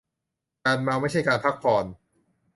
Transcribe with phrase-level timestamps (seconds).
[0.65, 1.85] การเมาไม่ใช่การพักผ่อน.